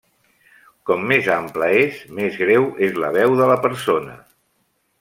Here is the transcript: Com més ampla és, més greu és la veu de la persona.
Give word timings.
Com 0.89 1.03
més 1.11 1.29
ampla 1.33 1.67
és, 1.81 2.01
més 2.21 2.41
greu 2.45 2.67
és 2.89 2.99
la 3.05 3.13
veu 3.19 3.39
de 3.43 3.51
la 3.53 3.61
persona. 3.69 4.21